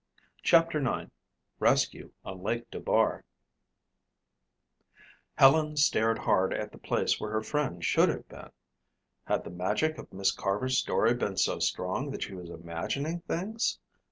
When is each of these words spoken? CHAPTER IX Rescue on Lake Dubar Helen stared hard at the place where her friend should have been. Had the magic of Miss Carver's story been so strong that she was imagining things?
CHAPTER 0.41 0.79
IX 0.79 1.11
Rescue 1.59 2.11
on 2.25 2.41
Lake 2.41 2.71
Dubar 2.71 3.23
Helen 5.35 5.77
stared 5.77 6.17
hard 6.17 6.55
at 6.55 6.71
the 6.71 6.79
place 6.79 7.19
where 7.19 7.29
her 7.29 7.43
friend 7.43 7.85
should 7.85 8.09
have 8.09 8.27
been. 8.27 8.49
Had 9.25 9.43
the 9.43 9.51
magic 9.51 9.99
of 9.99 10.11
Miss 10.11 10.31
Carver's 10.31 10.79
story 10.79 11.13
been 11.13 11.37
so 11.37 11.59
strong 11.59 12.09
that 12.09 12.23
she 12.23 12.33
was 12.33 12.49
imagining 12.49 13.19
things? 13.27 13.77